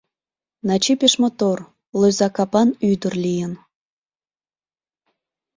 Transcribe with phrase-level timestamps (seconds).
[0.67, 1.57] Начи пеш мотор,
[1.99, 3.53] лӧза капан ӱдыр лийын.